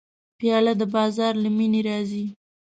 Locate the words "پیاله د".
0.39-0.83